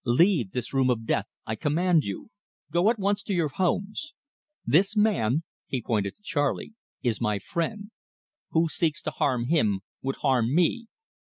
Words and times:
"Leave 0.03 0.49
this 0.51 0.73
room 0.73 0.89
of 0.89 1.05
death, 1.05 1.27
I 1.45 1.53
command 1.55 2.05
you. 2.05 2.31
Go 2.71 2.89
at 2.89 2.97
once 2.97 3.21
to 3.21 3.35
your 3.35 3.49
homes. 3.49 4.13
This 4.65 4.97
man" 4.97 5.43
he 5.67 5.79
pointed 5.79 6.15
to 6.15 6.23
Charley 6.23 6.73
"is 7.03 7.21
my 7.21 7.37
friend. 7.37 7.91
Who 8.49 8.67
seeks 8.67 9.03
to 9.03 9.11
harm 9.11 9.45
him, 9.45 9.81
would 10.01 10.15
harm 10.15 10.55
me. 10.55 10.87